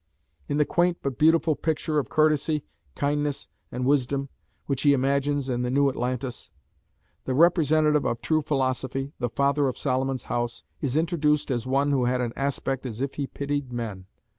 [0.49, 2.63] In the quaint but beautiful picture of courtesy,
[2.95, 4.29] kindness, and wisdom,
[4.65, 6.49] which he imagines in the New Atlantis,
[7.25, 12.05] the representative of true philosophy, the "Father of Solomon's House," is introduced as one who
[12.05, 14.07] "had an aspect as if he pitied men."